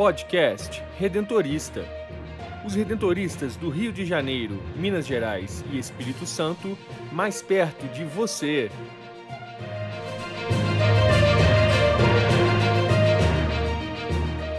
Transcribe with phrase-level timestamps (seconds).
[0.00, 1.84] Podcast Redentorista.
[2.64, 6.74] Os redentoristas do Rio de Janeiro, Minas Gerais e Espírito Santo,
[7.12, 8.70] mais perto de você.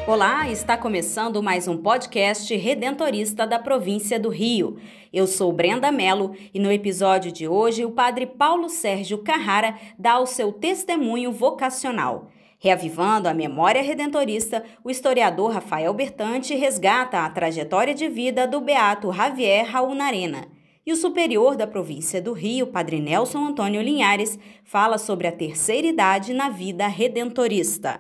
[0.06, 4.78] Olá, está começando mais um podcast redentorista da província do Rio.
[5.12, 10.20] Eu sou Brenda Mello e no episódio de hoje o padre Paulo Sérgio Carrara dá
[10.20, 12.30] o seu testemunho vocacional.
[12.64, 19.10] Reavivando a memória redentorista, o historiador Rafael Bertante resgata a trajetória de vida do beato
[19.10, 20.48] Javier Raul Narena.
[20.86, 25.88] E o superior da província do Rio, Padre Nelson Antônio Linhares, fala sobre a terceira
[25.88, 28.00] idade na vida redentorista.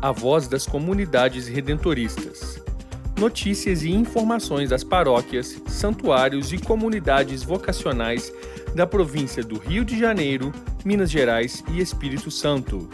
[0.00, 2.47] A voz das comunidades redentoristas
[3.18, 8.32] notícias e informações das paróquias, santuários e comunidades vocacionais
[8.74, 10.52] da província do Rio de Janeiro,
[10.84, 12.88] Minas Gerais e Espírito Santo.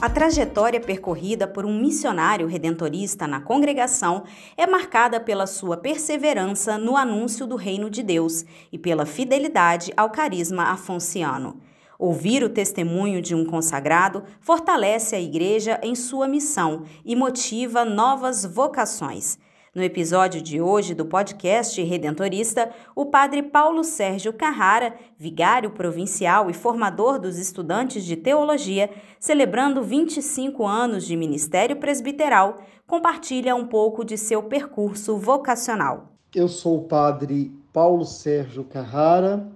[0.00, 4.22] A trajetória percorrida por um missionário redentorista na congregação
[4.56, 10.10] é marcada pela sua perseverança no anúncio do reino de Deus e pela fidelidade ao
[10.10, 11.60] carisma afonciano.
[11.98, 18.44] Ouvir o testemunho de um consagrado fortalece a Igreja em sua missão e motiva novas
[18.44, 19.36] vocações.
[19.74, 26.54] No episódio de hoje do podcast Redentorista, o padre Paulo Sérgio Carrara, vigário provincial e
[26.54, 28.88] formador dos estudantes de teologia,
[29.18, 36.12] celebrando 25 anos de ministério presbiteral, compartilha um pouco de seu percurso vocacional.
[36.32, 39.48] Eu sou o padre Paulo Sérgio Carrara,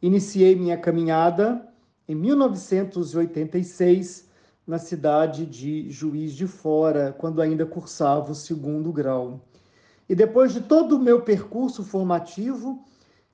[0.00, 1.71] iniciei minha caminhada
[2.08, 4.30] em 1986,
[4.66, 9.40] na cidade de Juiz de Fora, quando ainda cursava o segundo grau.
[10.08, 12.84] E depois de todo o meu percurso formativo,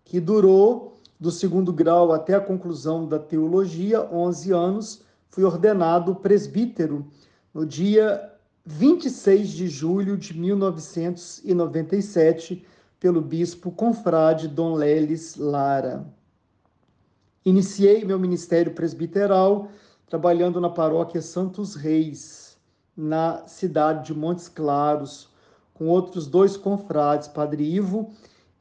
[0.04, 7.06] que durou do segundo grau até a conclusão da teologia, 11 anos, fui ordenado presbítero
[7.52, 8.32] no dia
[8.64, 12.64] 26 de julho de 1997
[13.00, 16.06] pelo bispo confrade Dom Leles Lara.
[17.44, 19.68] Iniciei meu ministério presbiteral
[20.08, 22.56] trabalhando na paróquia Santos Reis,
[22.96, 25.28] na cidade de Montes Claros,
[25.74, 28.10] com outros dois confrades, Padre Ivo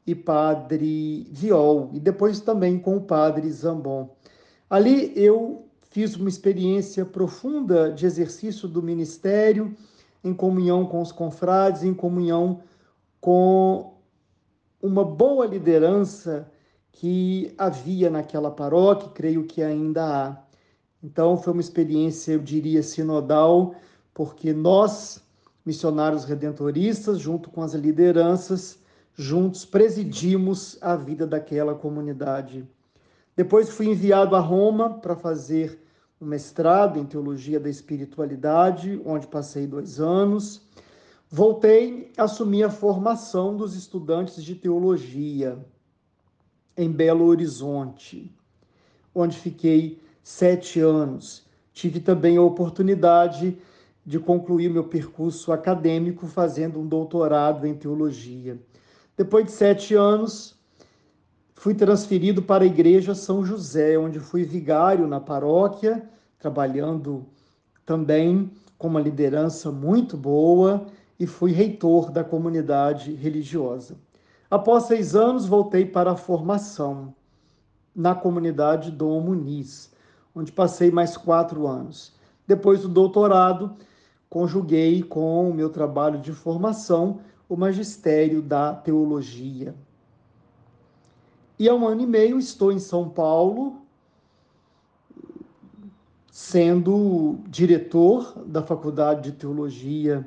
[0.06, 4.14] e Padre Viol, e depois também com o Padre Zambon.
[4.70, 9.74] Ali eu fiz uma experiência profunda de exercício do ministério,
[10.22, 12.60] em comunhão com os confrades, em comunhão
[13.20, 13.94] com
[14.80, 16.48] uma boa liderança
[16.92, 20.36] que havia naquela paróquia, creio que ainda há.
[21.02, 23.74] Então foi uma experiência, eu diria, sinodal,
[24.12, 25.22] porque nós,
[25.64, 28.78] missionários redentoristas, junto com as lideranças,
[29.14, 32.66] juntos presidimos a vida daquela comunidade.
[33.36, 35.80] Depois fui enviado a Roma para fazer
[36.20, 40.62] um mestrado em teologia da espiritualidade, onde passei dois anos.
[41.30, 45.64] Voltei, assumi a formação dos estudantes de teologia
[46.78, 48.32] em Belo Horizonte,
[49.12, 51.44] onde fiquei sete anos.
[51.72, 53.58] Tive também a oportunidade
[54.06, 58.58] de concluir meu percurso acadêmico fazendo um doutorado em teologia.
[59.16, 60.56] Depois de sete anos,
[61.56, 67.26] fui transferido para a Igreja São José, onde fui vigário na paróquia, trabalhando
[67.84, 70.86] também com uma liderança muito boa
[71.18, 73.96] e fui reitor da comunidade religiosa.
[74.50, 77.14] Após seis anos, voltei para a formação
[77.94, 79.92] na comunidade Dom Muniz,
[80.34, 82.14] onde passei mais quatro anos.
[82.46, 83.76] Depois do doutorado,
[84.30, 89.74] conjuguei com o meu trabalho de formação o magistério da teologia.
[91.58, 93.82] E há um ano e meio estou em São Paulo,
[96.30, 100.26] sendo diretor da Faculdade de Teologia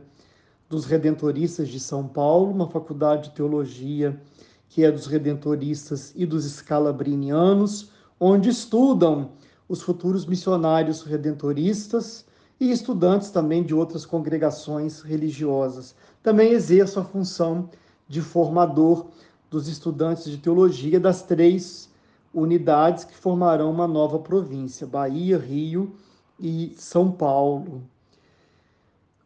[0.71, 4.17] dos Redentoristas de São Paulo, uma faculdade de teologia
[4.69, 9.31] que é dos Redentoristas e dos Scalabrinianos, onde estudam
[9.67, 12.25] os futuros missionários redentoristas
[12.57, 15.93] e estudantes também de outras congregações religiosas.
[16.23, 17.69] Também exerço a função
[18.07, 19.07] de formador
[19.49, 21.89] dos estudantes de teologia das três
[22.33, 25.91] unidades que formarão uma nova província: Bahia, Rio
[26.39, 27.83] e São Paulo.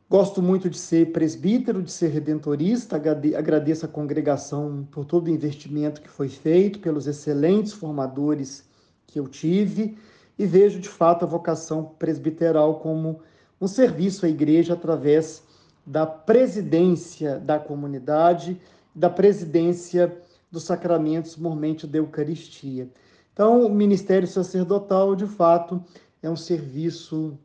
[0.07, 5.99] Gosto muito de ser presbítero, de ser redentorista, agradeço a congregação por todo o investimento
[5.99, 8.63] que foi feito, pelos excelentes formadores
[9.07, 9.97] que eu tive
[10.37, 13.19] e vejo de fato a vocação presbiteral como
[13.59, 15.43] um serviço à igreja através
[15.83, 18.61] da presidência da comunidade,
[18.93, 20.15] da presidência
[20.51, 22.87] dos sacramentos, mormente da Eucaristia.
[23.33, 25.83] Então, o ministério sacerdotal, de fato,
[26.21, 27.37] é um serviço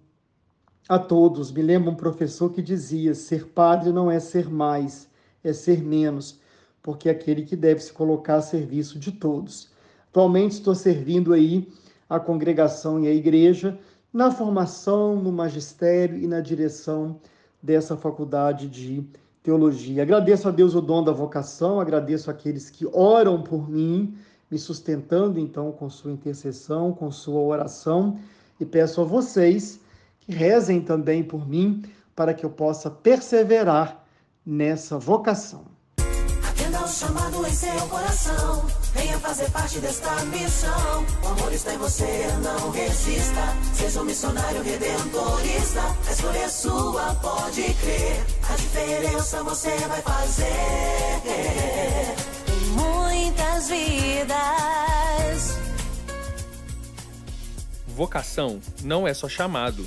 [0.90, 1.52] a todos.
[1.52, 5.08] Me lembro um professor que dizia: ser padre não é ser mais,
[5.44, 6.40] é ser menos,
[6.82, 9.70] porque é aquele que deve se colocar a serviço de todos.
[10.08, 11.69] Atualmente estou servindo aí
[12.08, 13.78] a congregação e a igreja
[14.12, 17.20] na formação, no magistério e na direção
[17.62, 19.06] dessa faculdade de
[19.44, 20.02] teologia.
[20.02, 24.16] Agradeço a Deus o dom da vocação, agradeço aqueles que oram por mim,
[24.50, 28.19] me sustentando então com sua intercessão, com sua oração,
[28.58, 29.81] e peço a vocês
[30.20, 31.82] que rezem também por mim
[32.14, 34.05] para que eu possa perseverar
[34.44, 35.64] nessa vocação.
[36.49, 41.06] Atenda o chamado em seu coração, venha fazer parte desta missão.
[41.22, 43.40] O amor está em você, não resista.
[43.72, 48.25] Seja um missionário redentorista, a escolha é sua, pode crer.
[48.50, 50.50] A diferença você vai fazer.
[52.75, 55.58] Muitas vidas.
[57.88, 59.87] Vocação não é só chamado,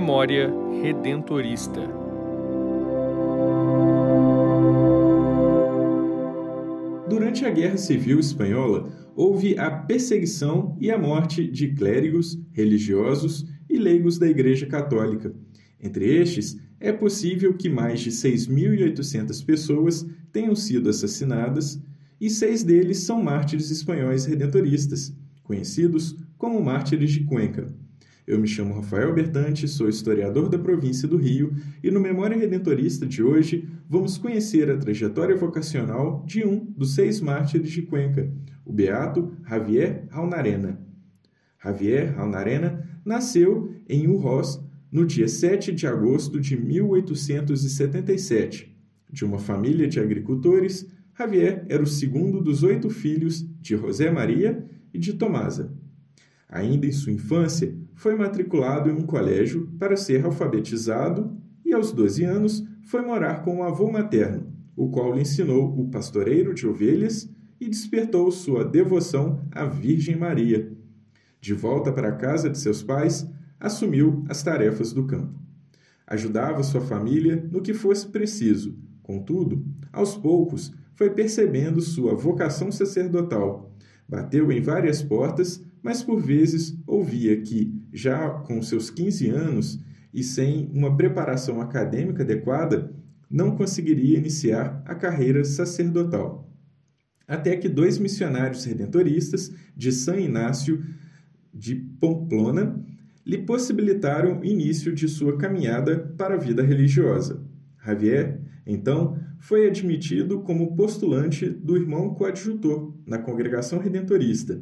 [0.00, 0.50] Memória
[0.82, 1.82] Redentorista.
[7.06, 13.76] Durante a Guerra Civil Espanhola, houve a perseguição e a morte de clérigos, religiosos e
[13.76, 15.34] leigos da Igreja Católica.
[15.78, 21.78] Entre estes, é possível que mais de 6.800 pessoas tenham sido assassinadas
[22.18, 27.79] e seis deles são mártires espanhóis redentoristas, conhecidos como mártires de Cuenca.
[28.30, 33.04] Eu me chamo Rafael Bertante, sou historiador da província do Rio e no Memória Redentorista
[33.04, 38.32] de hoje vamos conhecer a trajetória vocacional de um dos seis mártires de Cuenca,
[38.64, 40.80] o beato Javier Raunarena.
[41.60, 48.72] Javier Raunarena nasceu em Urroz no dia 7 de agosto de 1877.
[49.10, 50.86] De uma família de agricultores,
[51.18, 55.76] Javier era o segundo dos oito filhos de José Maria e de Tomasa.
[56.48, 62.24] Ainda em sua infância, foi matriculado em um colégio para ser alfabetizado e, aos 12
[62.24, 67.30] anos, foi morar com o avô materno, o qual lhe ensinou o pastoreiro de ovelhas
[67.60, 70.72] e despertou sua devoção à Virgem Maria.
[71.42, 73.30] De volta para a casa de seus pais,
[73.60, 75.38] assumiu as tarefas do campo.
[76.06, 79.62] Ajudava sua família no que fosse preciso, contudo,
[79.92, 83.70] aos poucos foi percebendo sua vocação sacerdotal.
[84.08, 89.80] Bateu em várias portas mas por vezes ouvia que, já com seus 15 anos
[90.12, 92.92] e sem uma preparação acadêmica adequada,
[93.30, 96.48] não conseguiria iniciar a carreira sacerdotal.
[97.26, 100.84] Até que dois missionários redentoristas de São Inácio
[101.54, 102.84] de Pamplona
[103.24, 107.46] lhe possibilitaram o início de sua caminhada para a vida religiosa.
[107.84, 114.60] Javier, então, foi admitido como postulante do irmão coadjutor na congregação redentorista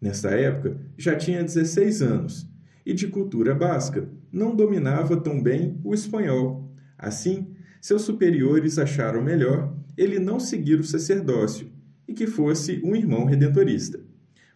[0.00, 2.48] Nessa época, já tinha 16 anos
[2.86, 6.72] e, de cultura basca, não dominava tão bem o espanhol.
[6.96, 11.70] Assim, seus superiores acharam melhor ele não seguir o sacerdócio
[12.06, 14.00] e que fosse um irmão redentorista.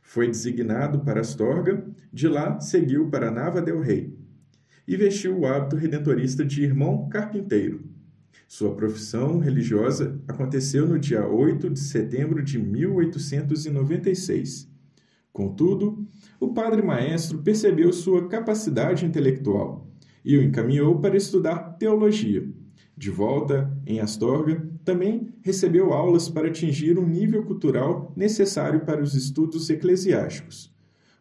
[0.01, 4.17] Foi designado para Astorga, de lá seguiu para Nava del Rei
[4.87, 7.85] e vestiu o hábito redentorista de irmão carpinteiro.
[8.49, 14.72] Sua profissão religiosa aconteceu no dia 8 de setembro de 1896.
[15.33, 16.07] Contudo,
[16.39, 19.89] o padre maestro percebeu sua capacidade intelectual
[20.25, 22.47] e o encaminhou para estudar teologia.
[22.97, 29.15] De volta em Astorga, também recebeu aulas para atingir um nível cultural necessário para os
[29.15, 30.73] estudos eclesiásticos.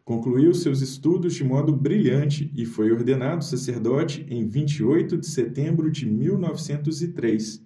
[0.04, 6.06] Concluiu seus estudos de modo brilhante e foi ordenado sacerdote em 28 de setembro de
[6.06, 7.64] 1903.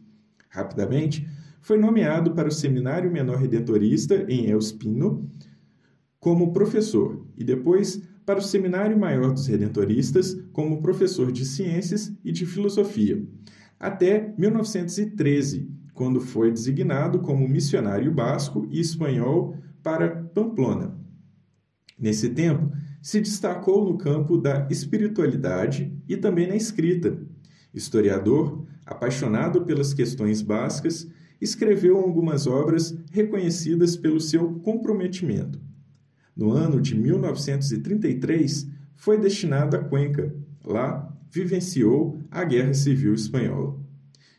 [0.49, 1.27] Rapidamente,
[1.61, 5.29] foi nomeado para o Seminário Menor Redentorista em El Spino,
[6.27, 12.33] como professor e depois para o Seminário Maior dos Redentoristas como professor de ciências e
[12.33, 13.25] de filosofia,
[13.79, 20.99] até 1913, quando foi designado como missionário basco e espanhol para Pamplona.
[21.97, 27.17] Nesse tempo, se destacou no campo da espiritualidade e também na escrita.
[27.73, 31.07] Historiador, apaixonado pelas questões básicas,
[31.41, 35.65] escreveu algumas obras reconhecidas pelo seu comprometimento.
[36.37, 40.33] No ano de 1933, foi destinado a Cuenca.
[40.65, 43.77] Lá, vivenciou a Guerra Civil Espanhola.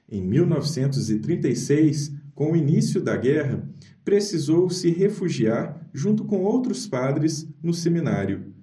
[0.10, 3.68] Em 1936, com o início da guerra,
[4.06, 8.54] precisou se refugiar junto com outros padres no seminário,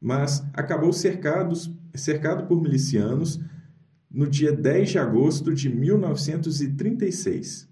[0.00, 1.54] mas acabou cercado,
[1.94, 3.40] cercado por milicianos
[4.10, 7.68] no dia 10 de agosto de 1936.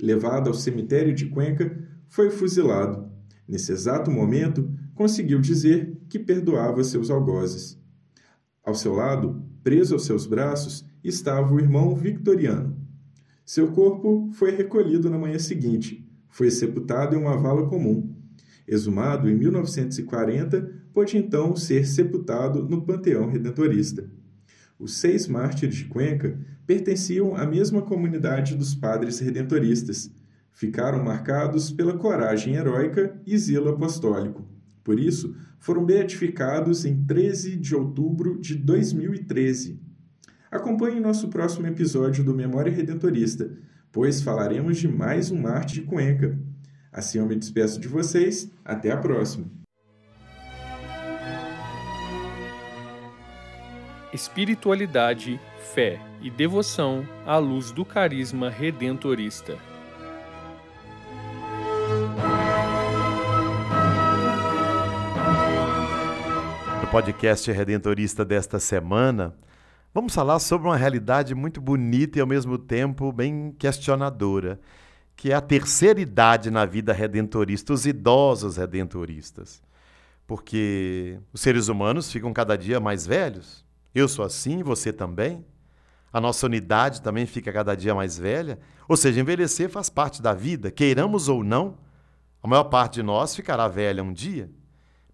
[0.00, 1.76] Levado ao cemitério de Cuenca,
[2.08, 3.03] foi fuzilado.
[3.46, 7.78] Nesse exato momento, conseguiu dizer que perdoava seus algozes.
[8.62, 12.76] Ao seu lado, preso aos seus braços, estava o irmão Victoriano.
[13.44, 18.16] Seu corpo foi recolhido na manhã seguinte, foi sepultado em uma vala comum.
[18.66, 24.10] Exumado em 1940, pôde então ser sepultado no Panteão Redentorista.
[24.78, 30.10] Os seis mártires de Cuenca pertenciam à mesma comunidade dos padres redentoristas.
[30.54, 34.48] Ficaram marcados pela coragem heróica e zelo apostólico.
[34.84, 39.82] Por isso, foram beatificados em 13 de outubro de 2013.
[40.48, 43.50] Acompanhe nosso próximo episódio do Memória Redentorista,
[43.90, 46.38] pois falaremos de mais um Marte de Cuenca.
[46.92, 49.46] Assim eu me despeço de vocês, até a próxima.
[54.12, 55.40] Espiritualidade,
[55.74, 59.73] fé e devoção à luz do carisma redentorista.
[66.94, 69.34] Podcast Redentorista desta semana,
[69.92, 74.60] Vamos falar sobre uma realidade muito bonita e ao mesmo tempo bem questionadora,
[75.16, 79.60] que é a terceira idade na vida redentorista, os idosos redentoristas.
[80.24, 83.64] Porque os seres humanos ficam cada dia mais velhos.
[83.92, 85.44] Eu sou assim, você também.
[86.12, 88.56] A nossa unidade também fica cada dia mais velha.
[88.88, 91.76] Ou seja, envelhecer faz parte da vida, queiramos ou não.
[92.40, 94.48] A maior parte de nós ficará velha um dia.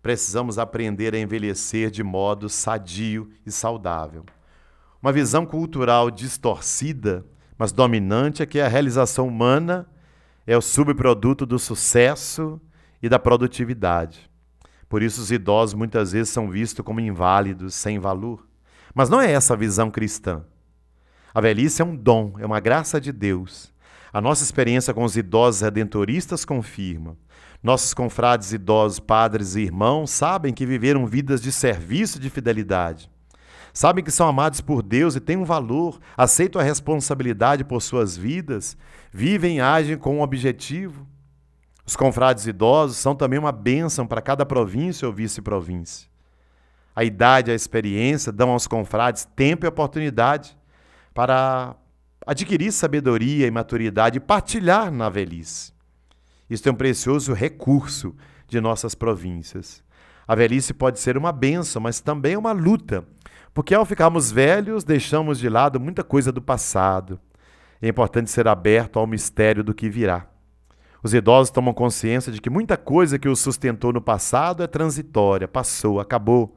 [0.02, 4.25] Precisamos aprender a envelhecer de modo sadio e saudável.
[5.02, 7.25] Uma visão cultural distorcida,
[7.59, 9.87] mas dominante, é que a realização humana
[10.47, 12.61] é o subproduto do sucesso
[13.02, 14.30] e da produtividade.
[14.88, 18.47] Por isso, os idosos muitas vezes são vistos como inválidos, sem valor.
[18.95, 20.45] Mas não é essa a visão cristã.
[21.33, 23.73] A velhice é um dom, é uma graça de Deus.
[24.12, 27.16] A nossa experiência com os idosos redentoristas confirma.
[27.62, 33.11] Nossos confrades idosos, padres e irmãos sabem que viveram vidas de serviço e de fidelidade
[33.73, 38.17] sabem que são amados por Deus e têm um valor, aceitam a responsabilidade por suas
[38.17, 38.76] vidas,
[39.12, 41.07] vivem e agem com um objetivo.
[41.85, 46.09] Os confrades idosos são também uma bênção para cada província ou vice-província.
[46.95, 50.57] A idade e a experiência dão aos confrades tempo e oportunidade
[51.14, 51.75] para
[52.26, 55.73] adquirir sabedoria e maturidade e partilhar na velhice.
[56.50, 58.14] Isto é um precioso recurso
[58.47, 59.83] de nossas províncias.
[60.26, 63.07] A velhice pode ser uma benção, mas também uma luta
[63.52, 67.19] porque ao ficarmos velhos, deixamos de lado muita coisa do passado.
[67.83, 70.26] É importante ser aberto ao mistério do que virá.
[71.02, 75.49] Os idosos tomam consciência de que muita coisa que os sustentou no passado é transitória,
[75.49, 76.57] passou, acabou.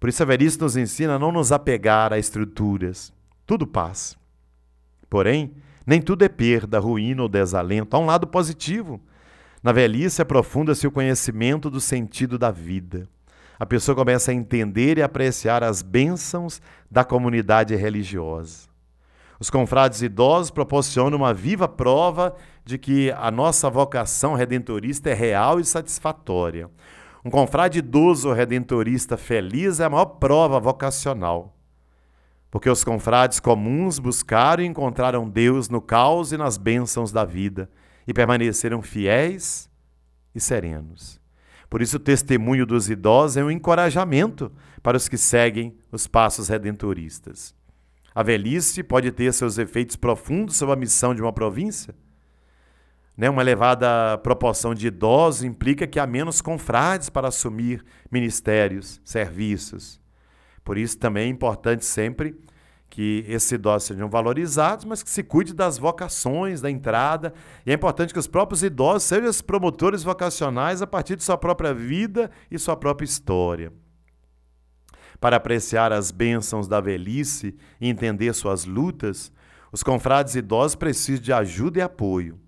[0.00, 3.12] Por isso a velhice nos ensina a não nos apegar a estruturas.
[3.46, 4.16] Tudo passa.
[5.08, 5.54] Porém,
[5.86, 7.94] nem tudo é perda, ruína ou desalento.
[7.94, 9.00] Há um lado positivo.
[9.62, 13.08] Na velhice aprofunda-se o conhecimento do sentido da vida
[13.62, 18.68] a pessoa começa a entender e apreciar as bênçãos da comunidade religiosa.
[19.38, 25.60] Os confrades idosos proporcionam uma viva prova de que a nossa vocação redentorista é real
[25.60, 26.68] e satisfatória.
[27.24, 31.56] Um confrade idoso redentorista feliz é a maior prova vocacional.
[32.50, 37.70] Porque os confrades comuns buscaram e encontraram Deus no caos e nas bênçãos da vida
[38.06, 39.70] e permaneceram fiéis
[40.34, 41.20] e serenos.
[41.68, 46.48] Por isso, o testemunho dos idosos é um encorajamento para os que seguem os passos
[46.48, 47.54] redentoristas.
[48.14, 51.94] A velhice pode ter seus efeitos profundos sobre a missão de uma província.
[53.16, 53.30] Né?
[53.30, 60.00] Uma elevada proporção de idosos implica que há menos confrades para assumir ministérios, serviços.
[60.62, 62.38] Por isso, também é importante sempre
[62.92, 67.32] que esses idosos sejam valorizados, mas que se cuide das vocações, da entrada.
[67.64, 71.38] E é importante que os próprios idosos sejam os promotores vocacionais a partir de sua
[71.38, 73.72] própria vida e sua própria história.
[75.18, 79.32] Para apreciar as bênçãos da velhice e entender suas lutas,
[79.72, 82.38] os confrades idosos precisam de ajuda e apoio.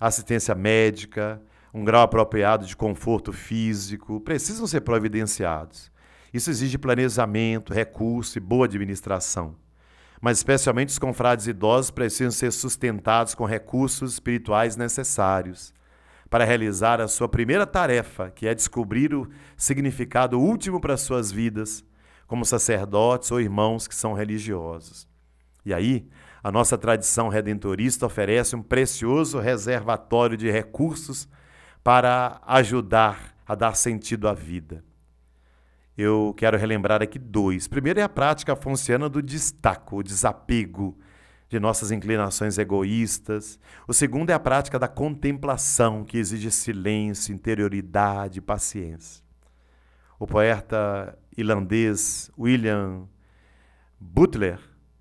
[0.00, 1.38] Assistência médica,
[1.74, 5.92] um grau apropriado de conforto físico precisam ser providenciados.
[6.32, 9.60] Isso exige planejamento, recurso e boa administração.
[10.22, 15.74] Mas especialmente os confrades idosos precisam ser sustentados com recursos espirituais necessários
[16.30, 21.84] para realizar a sua primeira tarefa, que é descobrir o significado último para suas vidas,
[22.28, 25.08] como sacerdotes ou irmãos que são religiosos.
[25.66, 26.08] E aí,
[26.40, 31.28] a nossa tradição redentorista oferece um precioso reservatório de recursos
[31.82, 34.84] para ajudar a dar sentido à vida.
[35.96, 37.68] Eu quero relembrar aqui dois.
[37.68, 40.98] Primeiro é a prática funciana do destaco, o desapego
[41.48, 43.58] de nossas inclinações egoístas.
[43.86, 49.22] O segundo é a prática da contemplação, que exige silêncio, interioridade, paciência.
[50.18, 53.06] O poeta irlandês William
[54.00, 54.58] Butler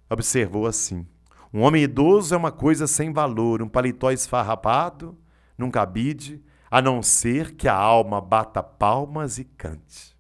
[0.10, 1.08] observou assim:
[1.54, 5.18] Um homem idoso é uma coisa sem valor, um paletó esfarrapado
[5.58, 10.11] num cabide, a não ser que a alma bata palmas e cante.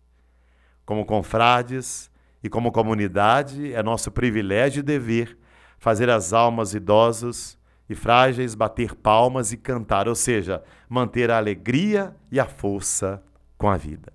[0.86, 2.10] Como confrades
[2.44, 5.38] e como comunidade, é nosso privilégio e dever
[5.78, 7.58] fazer as almas idosas
[7.90, 13.22] e frágeis bater palmas e cantar, ou seja, manter a alegria e a força
[13.58, 14.14] com a vida.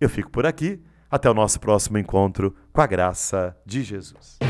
[0.00, 0.82] Eu fico por aqui.
[1.10, 4.49] Até o nosso próximo encontro com a graça de Jesus.